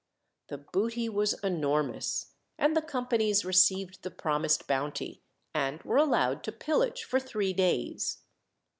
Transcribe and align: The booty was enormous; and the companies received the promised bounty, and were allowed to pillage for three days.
The 0.47 0.57
booty 0.57 1.07
was 1.09 1.35
enormous; 1.43 2.33
and 2.57 2.75
the 2.75 2.81
companies 2.81 3.45
received 3.45 4.01
the 4.01 4.09
promised 4.09 4.65
bounty, 4.65 5.21
and 5.53 5.79
were 5.83 5.97
allowed 5.97 6.43
to 6.45 6.51
pillage 6.51 7.03
for 7.03 7.19
three 7.19 7.53
days. 7.53 8.17